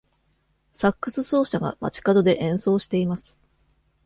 [0.71, 3.39] サックス奏者が街角で演奏しています。